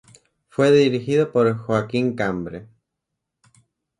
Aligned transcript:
Fue 0.49 0.71
dirigido 0.71 1.31
por 1.31 1.55
Joaquín 1.55 2.15
Cambre. 2.15 2.65